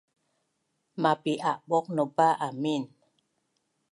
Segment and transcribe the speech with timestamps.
[1.01, 2.83] Mapi’abuq naupa amin?